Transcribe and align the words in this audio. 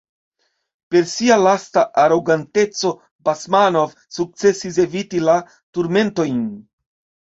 Per 0.95 1.03
sia 1.11 1.37
lasta 1.47 1.83
aroganteco 2.05 2.89
Basmanov 3.29 3.95
sukcesis 4.19 4.85
eviti 4.89 5.25
la 5.31 5.41
turmentojn. 5.77 6.39